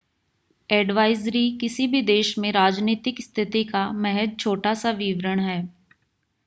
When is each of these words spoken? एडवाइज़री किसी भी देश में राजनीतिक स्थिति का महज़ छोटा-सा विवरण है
एडवाइज़री 0.69 1.41
किसी 1.57 1.85
भी 1.87 2.01
देश 2.01 2.37
में 2.37 2.51
राजनीतिक 2.51 3.21
स्थिति 3.21 3.63
का 3.65 3.89
महज़ 3.93 4.35
छोटा-सा 4.35 4.91
विवरण 4.93 5.39
है 5.39 5.61